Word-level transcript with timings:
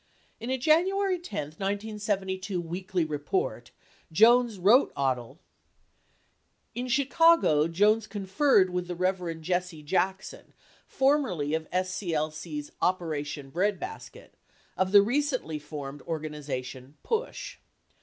In 0.39 0.49
a 0.49 0.57
January 0.57 1.19
10, 1.19 1.57
1972, 1.59 2.59
"Weekly 2.59 3.05
Report," 3.05 3.69
83 4.09 4.15
Jones 4.15 4.57
wrote 4.57 4.91
Odle: 4.95 5.37
In 6.73 6.87
Chicago 6.87 7.67
Jones 7.67 8.07
conferred 8.07 8.71
with 8.71 8.87
the 8.87 8.95
Reverend 8.95 9.43
Jesse 9.43 9.83
Jackson 9.83 10.55
(formerly 10.87 11.53
of 11.53 11.67
S.C.L.C.'s 11.71 12.71
Operation 12.81 13.51
Breadbasket) 13.51 14.33
of 14.75 14.91
the 14.91 15.03
recently 15.03 15.59
formed 15.59 16.01
organization 16.01 16.97
PUSH. 17.03 17.59